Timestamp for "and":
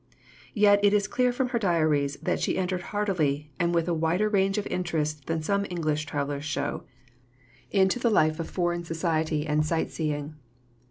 3.59-3.71, 9.45-9.63